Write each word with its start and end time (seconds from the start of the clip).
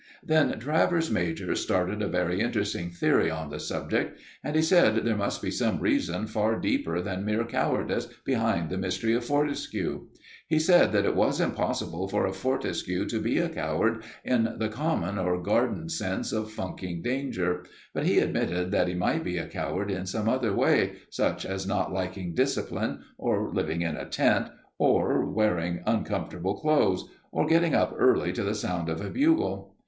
Then 0.23 0.57
Travers 0.57 1.11
major 1.11 1.53
started 1.53 2.01
a 2.01 2.07
very 2.07 2.41
interesting 2.41 2.89
theory 2.89 3.29
on 3.29 3.51
the 3.51 3.59
subject, 3.59 4.19
and 4.43 4.55
he 4.55 4.61
said 4.63 4.95
there 5.05 5.15
must 5.15 5.43
be 5.43 5.51
some 5.51 5.79
reason 5.79 6.25
far 6.25 6.59
deeper 6.59 7.03
than 7.03 7.23
mere 7.23 7.43
cowardice 7.45 8.07
behind 8.25 8.71
the 8.71 8.79
mystery 8.79 9.13
of 9.13 9.23
Fortescue. 9.25 10.07
He 10.47 10.57
said 10.57 10.91
that 10.91 11.05
it 11.05 11.15
was 11.15 11.39
impossible 11.39 12.07
for 12.07 12.25
a 12.25 12.33
Fortescue 12.33 13.05
to 13.09 13.19
be 13.19 13.37
a 13.37 13.47
coward 13.47 14.01
in 14.25 14.55
the 14.57 14.69
common 14.69 15.19
or 15.19 15.39
garden 15.39 15.87
sense 15.87 16.31
of 16.33 16.51
funking 16.51 17.03
danger, 17.03 17.63
but 17.93 18.07
he 18.07 18.17
admitted 18.17 18.71
that 18.71 18.87
he 18.87 18.95
might 18.95 19.23
be 19.23 19.37
a 19.37 19.45
coward 19.45 19.91
in 19.91 20.07
some 20.07 20.27
other 20.27 20.51
way, 20.51 20.93
such 21.11 21.45
as 21.45 21.67
not 21.67 21.93
liking 21.93 22.33
discipline, 22.33 23.03
or 23.19 23.53
living 23.53 23.83
in 23.83 23.95
a 23.95 24.05
tent, 24.05 24.47
or 24.79 25.23
wearing 25.29 25.83
uncomfortable 25.85 26.55
clothes, 26.59 27.07
or 27.31 27.45
getting 27.45 27.75
up 27.75 27.93
early 27.95 28.33
to 28.33 28.41
the 28.41 28.55
sound 28.55 28.89
of 28.89 28.99
a 28.99 29.07
bugle. 29.11 29.75